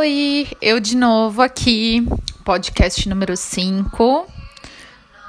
[0.00, 2.08] Oi, eu de novo aqui,
[2.42, 4.26] podcast número 5.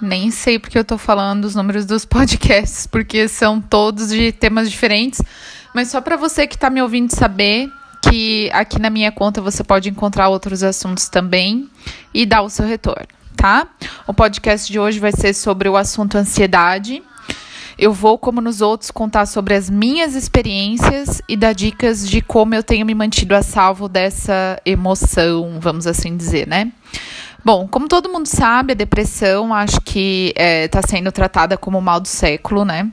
[0.02, 4.72] Nem sei porque eu tô falando os números dos podcasts, porque são todos de temas
[4.72, 5.22] diferentes,
[5.76, 7.70] mas só para você que tá me ouvindo saber
[8.02, 11.70] que aqui na minha conta você pode encontrar outros assuntos também
[12.14, 13.68] e dar o seu retorno, tá?
[14.08, 17.04] O podcast de hoje vai ser sobre o assunto ansiedade
[17.82, 22.54] eu vou, como nos outros, contar sobre as minhas experiências e dar dicas de como
[22.54, 26.72] eu tenho me mantido a salvo dessa emoção, vamos assim dizer, né?
[27.44, 31.80] Bom, como todo mundo sabe, a depressão acho que está é, tá sendo tratada como
[31.80, 32.88] o mal do século, né?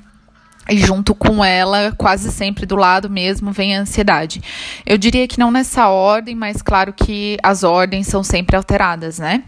[0.71, 4.41] E junto com ela, quase sempre do lado mesmo, vem a ansiedade.
[4.87, 9.45] Eu diria que não nessa ordem, mas claro que as ordens são sempre alteradas, né?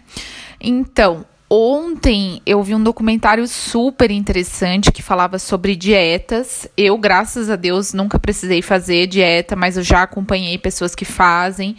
[0.61, 6.69] Então, Ontem eu vi um documentário super interessante que falava sobre dietas.
[6.77, 11.77] Eu, graças a Deus, nunca precisei fazer dieta, mas eu já acompanhei pessoas que fazem.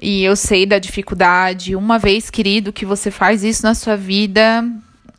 [0.00, 1.76] E eu sei da dificuldade.
[1.76, 4.64] Uma vez, querido, que você faz isso na sua vida,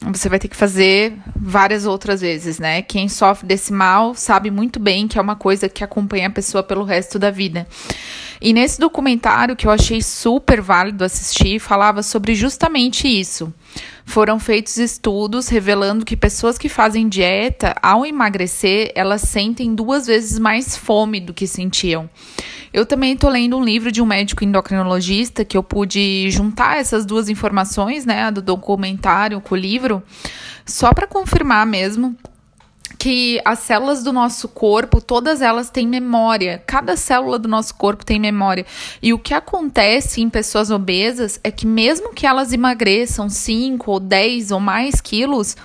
[0.02, 2.81] você vai ter que fazer várias outras vezes, né?
[2.81, 6.64] Quem sofre desse mal sabe muito bem que é uma coisa que acompanha a pessoa
[6.64, 7.67] pelo resto da vida.
[8.41, 13.53] E nesse documentário que eu achei super válido assistir, falava sobre justamente isso.
[14.05, 20.38] Foram feitos estudos revelando que pessoas que fazem dieta, ao emagrecer, elas sentem duas vezes
[20.38, 22.09] mais fome do que sentiam.
[22.72, 27.05] Eu também estou lendo um livro de um médico endocrinologista que eu pude juntar essas
[27.05, 30.03] duas informações, né, do documentário com o livro,
[30.66, 32.16] só para confirmar mesmo
[33.06, 36.64] que as células do nosso corpo, todas elas têm memória.
[36.66, 38.66] Cada célula do nosso corpo tem memória.
[39.00, 44.00] E o que acontece em pessoas obesas é que mesmo que elas emagreçam 5 ou
[44.00, 45.56] 10 ou mais quilos,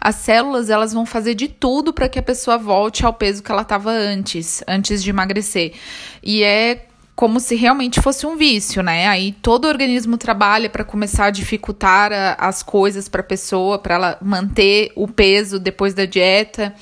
[0.00, 3.52] as células elas vão fazer de tudo para que a pessoa volte ao peso que
[3.52, 5.74] ela estava antes, antes de emagrecer.
[6.22, 9.08] E é como se realmente fosse um vício, né?
[9.08, 13.94] Aí todo organismo trabalha para começar a dificultar a, as coisas para a pessoa, para
[13.94, 16.74] ela manter o peso depois da dieta.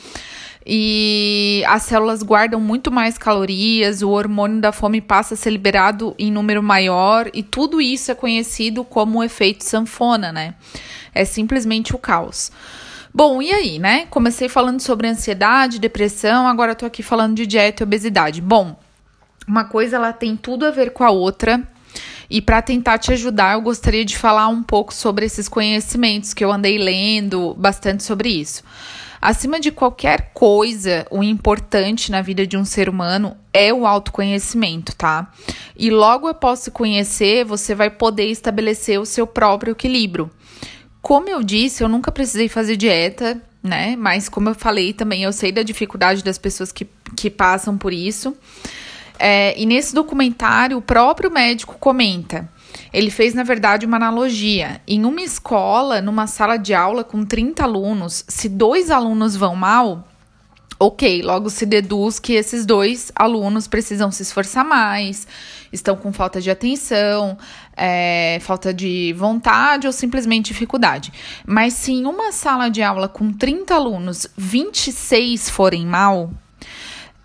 [0.67, 6.15] E as células guardam muito mais calorias, o hormônio da fome passa a ser liberado
[6.19, 10.55] em número maior, e tudo isso é conhecido como o efeito sanfona, né?
[11.15, 12.51] É simplesmente o caos.
[13.13, 14.07] Bom, e aí, né?
[14.11, 18.41] Comecei falando sobre ansiedade, depressão, agora tô aqui falando de dieta e obesidade.
[18.41, 18.75] Bom,
[19.47, 21.63] uma coisa ela tem tudo a ver com a outra.
[22.29, 26.45] E para tentar te ajudar, eu gostaria de falar um pouco sobre esses conhecimentos que
[26.45, 28.63] eu andei lendo bastante sobre isso.
[29.21, 34.95] Acima de qualquer coisa, o importante na vida de um ser humano é o autoconhecimento,
[34.95, 35.33] tá?
[35.75, 40.31] E logo após se conhecer, você vai poder estabelecer o seu próprio equilíbrio.
[41.01, 43.97] Como eu disse, eu nunca precisei fazer dieta, né?
[43.97, 47.95] Mas como eu falei também, eu sei da dificuldade das pessoas que, que passam por
[47.95, 48.37] isso.
[49.19, 52.49] É, e nesse documentário, o próprio médico comenta.
[52.93, 54.81] Ele fez, na verdade, uma analogia.
[54.87, 60.05] Em uma escola, numa sala de aula com 30 alunos, se dois alunos vão mal,
[60.79, 65.27] ok, logo se deduz que esses dois alunos precisam se esforçar mais,
[65.73, 67.39] estão com falta de atenção,
[67.77, 71.13] é, falta de vontade ou simplesmente dificuldade.
[71.47, 76.31] Mas se em uma sala de aula com 30 alunos, 26 forem mal,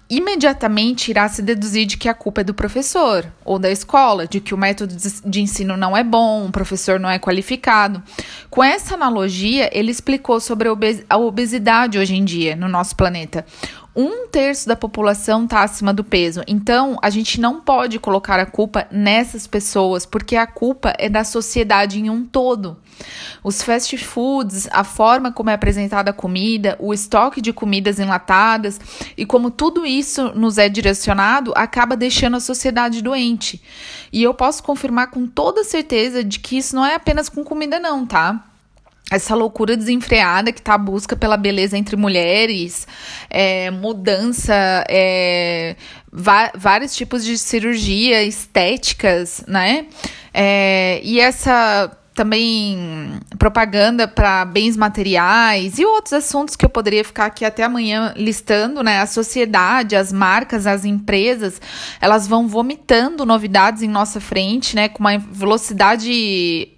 [0.09, 4.39] imediatamente irá se deduzir de que a culpa é do professor ou da escola, de
[4.39, 8.01] que o método de ensino não é bom, o professor não é qualificado.
[8.49, 10.67] Com essa analogia, ele explicou sobre
[11.07, 13.45] a obesidade hoje em dia no nosso planeta
[13.95, 16.41] um terço da população está acima do peso.
[16.47, 21.23] Então, a gente não pode colocar a culpa nessas pessoas, porque a culpa é da
[21.23, 22.77] sociedade em um todo.
[23.43, 28.79] Os fast foods, a forma como é apresentada a comida, o estoque de comidas enlatadas
[29.17, 33.61] e como tudo isso nos é direcionado, acaba deixando a sociedade doente.
[34.11, 37.79] E eu posso confirmar com toda certeza de que isso não é apenas com comida,
[37.79, 38.48] não, tá?
[39.11, 42.87] Essa loucura desenfreada que tá a busca pela beleza entre mulheres,
[43.29, 45.75] é, mudança, é,
[46.55, 49.87] vários tipos de cirurgia, estéticas, né?
[50.33, 57.27] É, e essa também propaganda para bens materiais e outros assuntos que eu poderia ficar
[57.27, 58.99] aqui até amanhã listando, né?
[58.99, 61.61] A sociedade, as marcas, as empresas,
[62.01, 64.89] elas vão vomitando novidades em nossa frente, né?
[64.89, 66.73] Com uma velocidade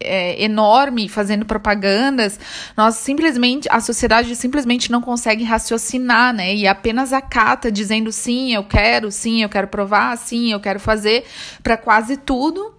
[0.00, 2.38] é, enorme fazendo propagandas,
[2.76, 6.54] nós simplesmente, a sociedade simplesmente não consegue raciocinar, né?
[6.54, 11.24] E apenas acata dizendo sim, eu quero, sim, eu quero provar, sim, eu quero fazer
[11.62, 12.74] para quase tudo.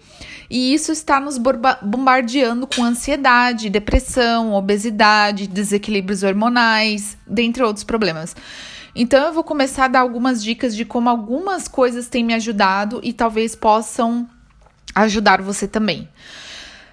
[0.50, 8.36] E isso está nos bombardeando com ansiedade, depressão, obesidade, desequilíbrios hormonais, dentre outros problemas.
[8.96, 13.00] Então eu vou começar a dar algumas dicas de como algumas coisas têm me ajudado
[13.04, 14.28] e talvez possam
[14.96, 16.10] ajudar você também.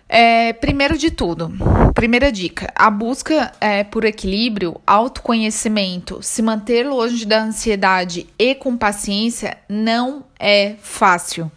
[0.08, 1.52] É, primeiro de tudo,
[1.92, 8.76] primeira dica: a busca é, por equilíbrio, autoconhecimento, se manter longe da ansiedade e com
[8.76, 11.50] paciência não é fácil.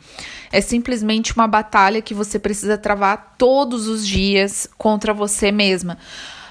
[0.52, 5.98] É simplesmente uma batalha que você precisa travar todos os dias contra você mesma.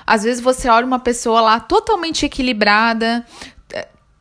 [0.06, 3.26] Às vezes você olha uma pessoa lá totalmente equilibrada,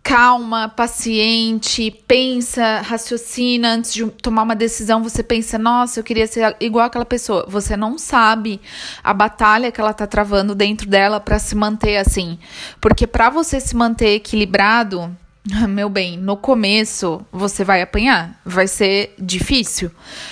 [0.07, 5.03] calma, paciente, pensa, raciocina antes de tomar uma decisão.
[5.03, 7.45] Você pensa, nossa, eu queria ser igual aquela pessoa.
[7.49, 8.61] Você não sabe
[9.03, 12.39] a batalha que ela tá travando dentro dela para se manter assim.
[12.79, 15.13] Porque para você se manter equilibrado,
[15.67, 19.91] meu bem, no começo você vai apanhar, vai ser difícil,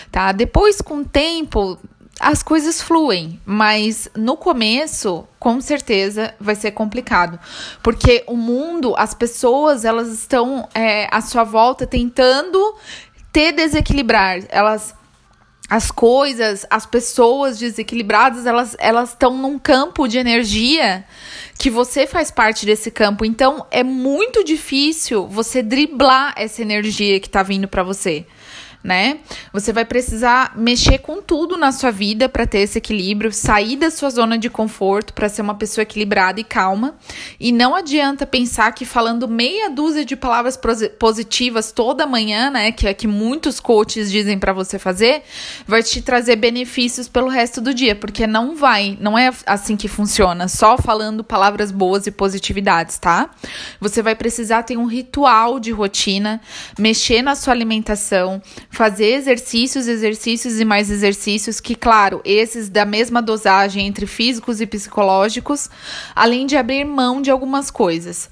[0.10, 0.32] tá?
[0.32, 1.78] Depois, com o tempo,
[2.20, 7.40] as coisas fluem, mas no começo, com certeza, vai ser complicado,
[7.84, 12.76] porque o mundo, as pessoas, elas estão é, à sua volta tentando
[13.34, 14.96] te desequilibrar, elas
[15.68, 21.04] as coisas, as pessoas desequilibradas, elas elas estão num campo de energia
[21.58, 23.26] que você faz parte desse campo.
[23.26, 28.28] Então é muito difícil você driblar essa energia que está vindo para você
[28.86, 29.18] né?
[29.52, 33.90] Você vai precisar mexer com tudo na sua vida para ter esse equilíbrio, sair da
[33.90, 36.96] sua zona de conforto para ser uma pessoa equilibrada e calma.
[37.40, 40.60] E não adianta pensar que falando meia dúzia de palavras
[41.00, 45.24] positivas toda manhã, né, que é que muitos coaches dizem para você fazer,
[45.66, 49.88] vai te trazer benefícios pelo resto do dia, porque não vai, não é assim que
[49.88, 53.32] funciona, só falando palavras boas e positividades, tá?
[53.82, 56.40] Você vai precisar ter um ritual de rotina,
[56.78, 58.40] mexer na sua alimentação,
[58.76, 64.68] fazer exercícios, exercícios e mais exercícios, que, claro, esses da mesma dosagem entre físicos e
[64.68, 65.70] psicológicos,
[66.14, 68.30] além de abrir mão de algumas coisas.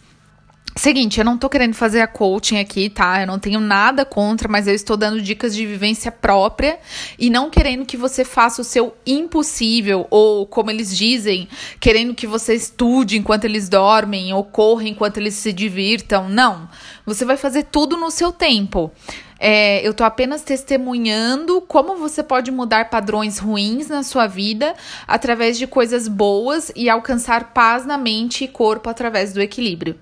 [0.75, 3.21] Seguinte, eu não tô querendo fazer a coaching aqui, tá?
[3.21, 6.79] Eu não tenho nada contra, mas eu estou dando dicas de vivência própria
[7.17, 11.47] e não querendo que você faça o seu impossível ou, como eles dizem,
[11.79, 16.27] querendo que você estude enquanto eles dormem ou corra enquanto eles se divirtam.
[16.27, 16.67] Não.
[17.05, 18.91] Você vai fazer tudo no seu tempo.
[19.39, 24.73] É, eu estou apenas testemunhando como você pode mudar padrões ruins na sua vida
[25.07, 29.97] através de coisas boas e alcançar paz na mente e corpo através do equilíbrio.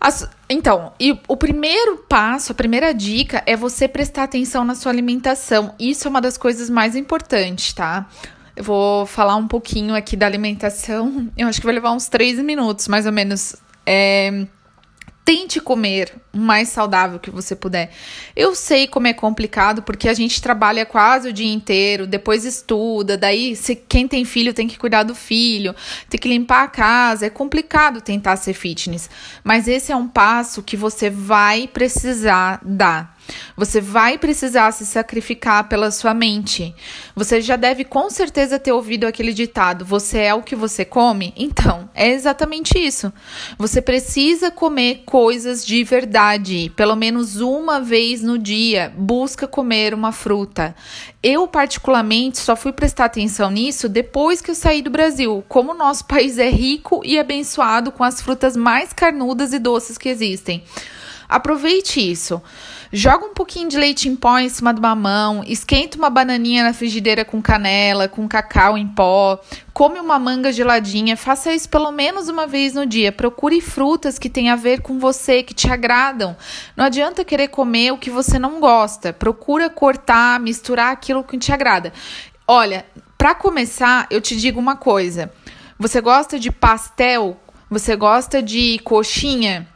[0.00, 0.92] As, então,
[1.28, 5.74] o primeiro passo, a primeira dica é você prestar atenção na sua alimentação.
[5.78, 8.06] Isso é uma das coisas mais importantes, tá?
[8.56, 11.28] Eu vou falar um pouquinho aqui da alimentação.
[11.36, 13.56] Eu acho que vai levar uns três minutos, mais ou menos.
[13.84, 14.46] É,
[15.24, 17.92] Tente comer o mais saudável que você puder.
[18.34, 23.16] Eu sei como é complicado porque a gente trabalha quase o dia inteiro, depois estuda,
[23.16, 25.74] daí se quem tem filho tem que cuidar do filho,
[26.08, 29.08] tem que limpar a casa, é complicado tentar ser fitness,
[29.44, 33.19] mas esse é um passo que você vai precisar dar.
[33.56, 36.74] Você vai precisar se sacrificar pela sua mente.
[37.14, 41.32] Você já deve com certeza ter ouvido aquele ditado: você é o que você come?
[41.36, 43.12] Então, é exatamente isso.
[43.58, 48.92] Você precisa comer coisas de verdade, pelo menos uma vez no dia.
[48.96, 50.74] Busca comer uma fruta.
[51.22, 55.44] Eu, particularmente, só fui prestar atenção nisso depois que eu saí do Brasil.
[55.48, 59.98] Como o nosso país é rico e abençoado com as frutas mais carnudas e doces
[59.98, 60.64] que existem.
[61.28, 62.42] Aproveite isso.
[62.92, 66.72] Joga um pouquinho de leite em pó em cima do mamão, esquenta uma bananinha na
[66.72, 69.40] frigideira com canela, com cacau em pó,
[69.72, 73.12] come uma manga geladinha, faça isso pelo menos uma vez no dia.
[73.12, 76.36] Procure frutas que têm a ver com você, que te agradam.
[76.76, 79.12] Não adianta querer comer o que você não gosta.
[79.12, 81.92] Procura cortar, misturar aquilo que te agrada.
[82.44, 82.84] Olha,
[83.16, 85.32] para começar, eu te digo uma coisa.
[85.78, 87.40] Você gosta de pastel?
[87.70, 89.68] Você gosta de coxinha?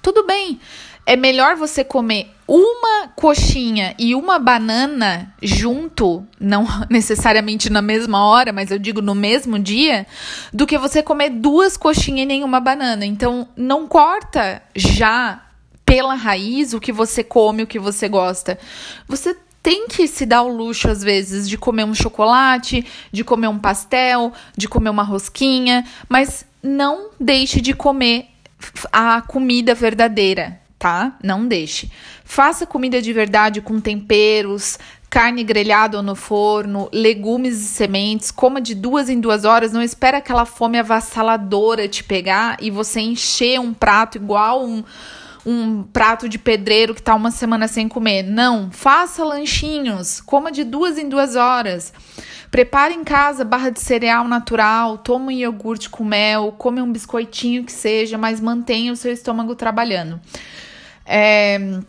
[0.00, 0.60] Tudo bem
[1.08, 8.52] é melhor você comer uma coxinha e uma banana junto, não necessariamente na mesma hora,
[8.52, 10.06] mas eu digo no mesmo dia,
[10.52, 13.06] do que você comer duas coxinhas e nenhuma banana.
[13.06, 15.46] Então, não corta já
[15.82, 18.58] pela raiz o que você come, o que você gosta.
[19.08, 23.48] Você tem que se dar o luxo, às vezes, de comer um chocolate, de comer
[23.48, 28.26] um pastel, de comer uma rosquinha, mas não deixe de comer
[28.92, 31.16] a comida verdadeira tá?
[31.22, 31.90] Não deixe.
[32.24, 34.78] Faça comida de verdade com temperos,
[35.10, 38.30] carne grelhada no forno, legumes e sementes.
[38.30, 39.72] Coma de duas em duas horas.
[39.72, 44.84] Não espera aquela fome avassaladora te pegar e você encher um prato igual um,
[45.44, 48.22] um prato de pedreiro que tá uma semana sem comer.
[48.22, 51.92] Não, faça lanchinhos, coma de duas em duas horas.
[52.50, 57.62] Prepare em casa barra de cereal natural, toma um iogurte com mel, come um biscoitinho
[57.62, 60.18] que seja, mas mantenha o seu estômago trabalhando.
[61.08, 61.80] É,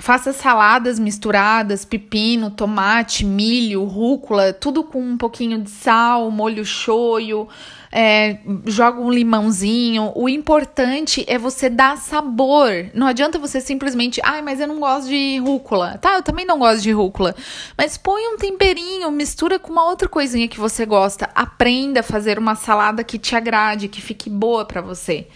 [0.00, 7.48] faça saladas misturadas, pepino, tomate, milho, rúcula, tudo com um pouquinho de sal, molho shoyu,
[7.92, 10.12] é, joga um limãozinho.
[10.16, 12.90] O importante é você dar sabor.
[12.92, 15.96] Não adianta você simplesmente, ai, mas eu não gosto de rúcula.
[15.98, 17.36] Tá, eu também não gosto de rúcula.
[17.78, 21.30] Mas põe um temperinho, mistura com uma outra coisinha que você gosta.
[21.34, 25.28] Aprenda a fazer uma salada que te agrade, que fique boa para você.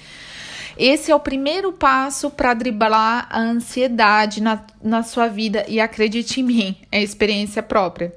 [0.78, 6.40] Esse é o primeiro passo para driblar a ansiedade na, na sua vida e acredite
[6.40, 8.14] em mim, é experiência própria.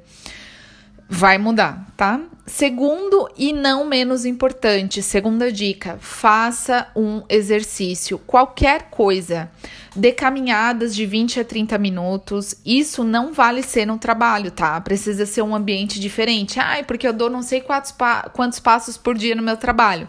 [1.10, 2.22] Vai mudar, tá?
[2.46, 9.50] Segundo e não menos importante, segunda dica: faça um exercício, qualquer coisa.
[9.94, 12.56] Dê caminhadas de 20 a 30 minutos.
[12.66, 14.80] Isso não vale ser no trabalho, tá?
[14.80, 16.60] Precisa ser um ambiente diferente.
[16.60, 20.08] Ai, porque eu dou não sei quantos, pa quantos passos por dia no meu trabalho.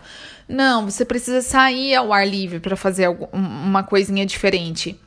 [0.53, 4.99] Não, você precisa sair ao ar livre para fazer uma coisinha diferente.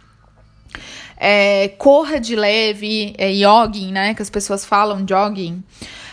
[1.18, 4.14] É, corra de leve, é jogging, né?
[4.16, 5.64] Que as pessoas falam jogging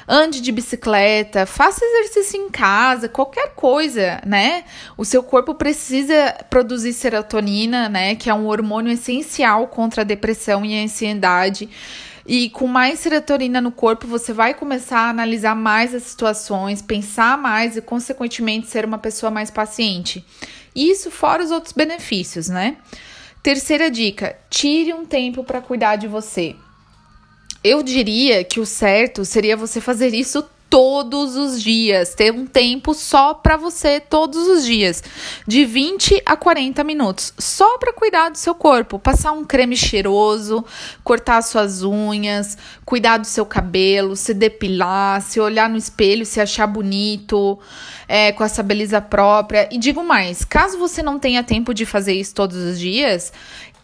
[0.06, 4.64] ande de bicicleta, faça exercício em casa, qualquer coisa, né?
[4.96, 8.14] O seu corpo precisa produzir serotonina, né?
[8.14, 11.68] Que é um hormônio essencial contra a depressão e a ansiedade.
[12.26, 17.36] E com mais serotonina no corpo, você vai começar a analisar mais as situações, pensar
[17.36, 20.24] mais e, consequentemente, ser uma pessoa mais paciente.
[20.74, 22.76] Isso fora os outros benefícios, né?
[23.42, 26.54] Terceira dica: tire um tempo para cuidar de você.
[27.64, 32.94] Eu diria que o certo seria você fazer isso todos os dias, ter um tempo
[32.94, 35.04] só para você todos os dias,
[35.46, 40.64] de 20 a 40 minutos, só para cuidar do seu corpo, passar um creme cheiroso,
[41.04, 46.66] cortar suas unhas, cuidar do seu cabelo, se depilar, se olhar no espelho, se achar
[46.66, 47.58] bonito,
[48.08, 49.68] é, com essa beleza própria.
[49.70, 53.30] E digo mais, caso você não tenha tempo de fazer isso todos os dias,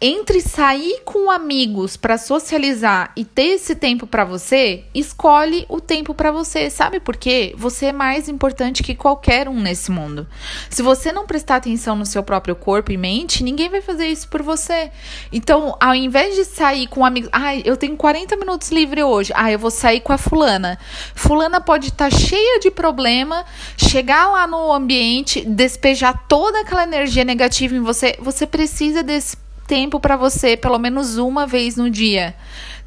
[0.01, 6.13] entre sair com amigos para socializar e ter esse tempo para você, escolhe o tempo
[6.13, 6.69] para você.
[6.69, 7.53] Sabe por quê?
[7.57, 10.25] Você é mais importante que qualquer um nesse mundo.
[10.69, 14.29] Se você não prestar atenção no seu próprio corpo e mente, ninguém vai fazer isso
[14.29, 14.89] por você.
[15.33, 19.33] Então, ao invés de sair com amigos, ai, eu tenho 40 minutos livre hoje.
[19.35, 20.79] Ah, eu vou sair com a fulana.
[21.13, 27.25] Fulana pode estar tá cheia de problema, chegar lá no ambiente, despejar toda aquela energia
[27.25, 28.15] negativa em você.
[28.21, 32.35] Você precisa desse tempo para você, pelo menos uma vez no dia,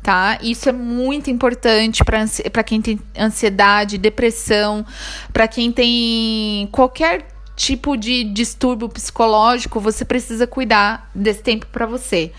[0.02, 0.36] tá?
[0.42, 4.84] Isso é muito importante para quem tem ansiedade, depressão,
[5.32, 12.32] para quem tem qualquer tipo de distúrbio psicológico, você precisa cuidar desse tempo para você.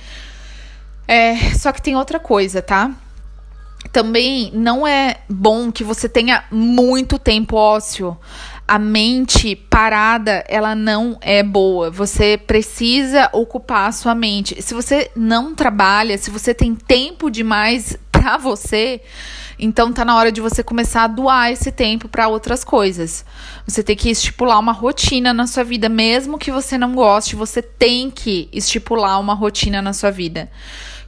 [1.08, 2.92] É, só que tem outra coisa, tá?
[3.94, 8.18] Também não é bom que você tenha muito tempo ósseo
[8.74, 11.92] a mente parada, ela não é boa.
[11.92, 14.60] Você precisa ocupar a sua mente.
[14.64, 19.00] Se você não trabalha, se você tem tempo demais para você,
[19.60, 23.24] então tá na hora de você começar a doar esse tempo para outras coisas.
[23.68, 27.62] Você tem que estipular uma rotina na sua vida, mesmo que você não goste, você
[27.62, 30.50] tem que estipular uma rotina na sua vida.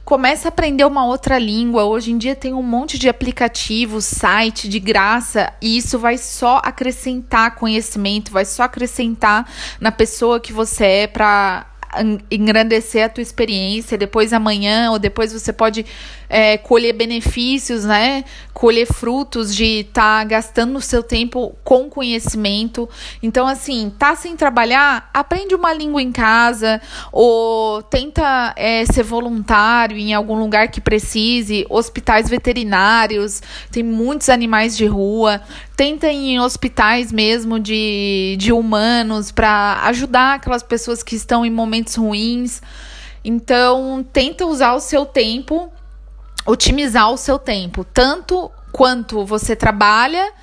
[0.06, 1.82] Começa a aprender uma outra língua.
[1.82, 6.60] Hoje em dia tem um monte de aplicativos, site de graça, e isso vai só
[6.62, 11.66] acrescentar conhecimento, vai só acrescentar na pessoa que você é para
[12.30, 13.98] engrandecer a tua experiência.
[13.98, 15.84] Depois amanhã ou depois você pode
[16.28, 18.24] é, colher benefícios, né?
[18.52, 22.88] Colher frutos de estar tá gastando o seu tempo com conhecimento.
[23.22, 26.80] Então, assim, tá sem trabalhar, aprende uma língua em casa
[27.12, 34.76] ou tenta é, ser voluntário em algum lugar que precise, hospitais veterinários, tem muitos animais
[34.76, 35.40] de rua.
[35.76, 41.94] Tenta em hospitais mesmo de, de humanos para ajudar aquelas pessoas que estão em momentos
[41.96, 42.62] ruins.
[43.22, 45.70] Então, tenta usar o seu tempo
[46.46, 50.34] otimizar o seu tempo, tanto quanto você trabalha,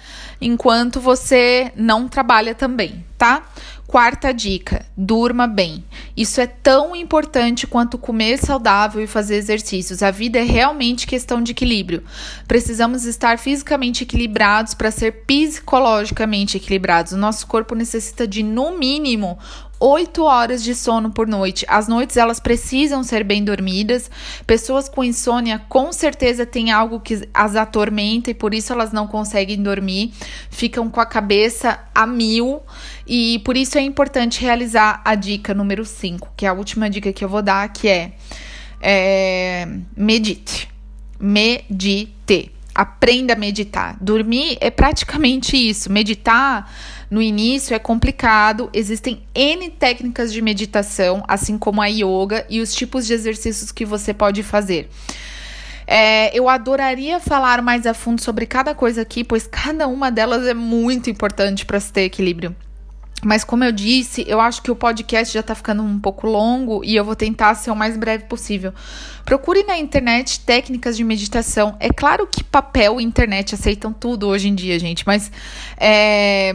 [0.42, 3.44] enquanto você não trabalha também, tá?
[3.86, 5.86] Quarta dica: durma bem.
[6.18, 10.02] Isso é tão importante quanto comer saudável e fazer exercícios.
[10.02, 12.04] A vida é realmente questão de equilíbrio.
[12.48, 17.13] Precisamos estar fisicamente equilibrados para ser psicologicamente equilibrados.
[17.13, 19.38] O nosso corpo necessita de, no mínimo,
[19.86, 21.66] 8 horas de sono por noite.
[21.68, 24.10] As noites elas precisam ser bem dormidas.
[24.48, 29.06] Pessoas com insônia com certeza têm algo que as atormenta e por isso elas não
[29.08, 30.13] conseguem dormir.
[30.50, 32.62] ficam com a cabeça a mil
[33.06, 37.12] e por isso é importante realizar a dica número 5, que é a última dica
[37.12, 38.13] que eu vou dar, que é,
[38.80, 40.70] é medite.
[41.20, 42.54] Medite.
[42.74, 43.98] Aprenda a meditar.
[44.00, 45.92] Dormir é praticamente isso.
[45.92, 46.72] Meditar
[47.13, 52.74] no início é complicado, existem N técnicas de meditação, assim como a yoga e os
[52.74, 54.89] tipos de exercícios que você pode fazer.
[55.86, 60.48] É, eu adoraria falar mais a fundo sobre cada coisa aqui, pois cada uma delas
[60.48, 62.55] é muito importante para se ter equilíbrio.
[63.24, 66.84] Mas como eu disse, eu acho que o podcast já tá ficando um pouco longo
[66.84, 68.74] e eu vou tentar ser o mais breve possível.
[69.24, 71.77] Procure na internet técnicas de meditação.
[71.79, 75.32] É claro que papel e internet aceitam tudo hoje em dia, gente, mas
[75.77, 76.51] é,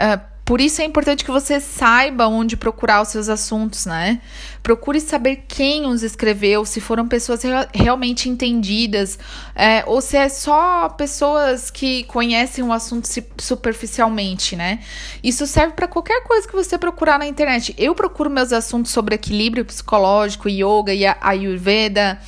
[0.00, 4.20] é por isso é importante que você saiba onde procurar os seus assuntos, né?
[4.64, 7.42] Procure saber quem os escreveu, se foram pessoas
[7.72, 9.16] realmente entendidas,
[9.54, 13.06] é, ou se é só pessoas que conhecem o assunto
[13.38, 14.80] superficialmente, né?
[15.22, 17.72] Isso serve para qualquer coisa que você procurar na internet.
[17.78, 22.18] Eu procuro meus assuntos sobre equilíbrio psicológico, yoga e ayurveda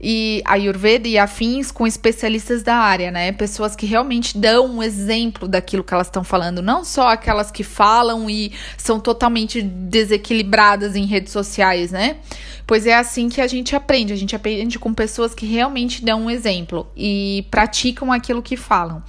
[0.00, 3.32] e Ayurveda e afins com especialistas da área, né?
[3.32, 7.64] Pessoas que realmente dão um exemplo daquilo que elas estão falando, não só aquelas que
[7.64, 12.18] falam e são totalmente desequilibradas em redes sociais, né?
[12.66, 16.24] Pois é assim que a gente aprende, a gente aprende com pessoas que realmente dão
[16.24, 19.02] um exemplo e praticam aquilo que falam.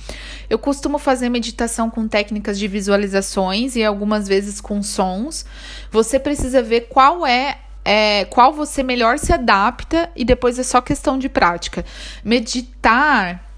[0.50, 5.46] Eu costumo fazer meditação com técnicas de visualizações e algumas vezes com sons.
[5.92, 10.82] Você precisa ver qual é é, qual você melhor se adapta e depois é só
[10.82, 11.86] questão de prática.
[12.24, 13.49] Meditar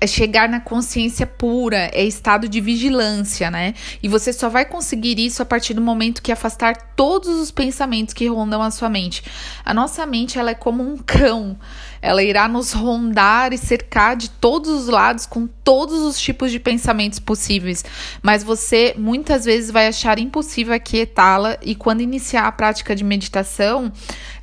[0.00, 3.74] é chegar na consciência pura, é estado de vigilância, né?
[4.02, 8.14] E você só vai conseguir isso a partir do momento que afastar todos os pensamentos
[8.14, 9.22] que rondam a sua mente.
[9.62, 11.58] A nossa mente, ela é como um cão.
[12.00, 16.58] Ela irá nos rondar e cercar de todos os lados com todos os tipos de
[16.58, 17.84] pensamentos possíveis,
[18.22, 23.92] mas você muitas vezes vai achar impossível aquietá-la e quando iniciar a prática de meditação,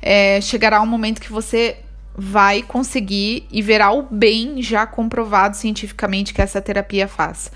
[0.00, 1.78] é, chegará um momento que você
[2.20, 7.48] vai conseguir e verá o bem já comprovado cientificamente que essa terapia faz.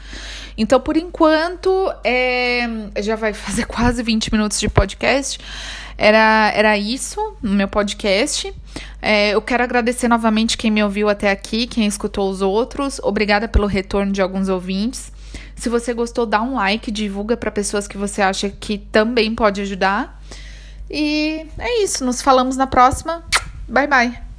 [0.56, 2.68] Então, por enquanto, é,
[3.00, 5.40] já vai fazer quase 20 minutos de podcast.
[5.98, 8.54] Era, era isso no meu podcast.
[9.00, 13.00] É, eu quero agradecer novamente quem me ouviu até aqui, quem escutou os outros.
[13.02, 15.10] Obrigada pelo retorno de alguns ouvintes.
[15.56, 19.60] Se você gostou, dá um like, divulga para pessoas que você acha que também pode
[19.60, 20.22] ajudar.
[20.88, 22.04] E é isso.
[22.04, 23.24] Nos falamos na próxima.
[23.68, 24.31] Bye, bye.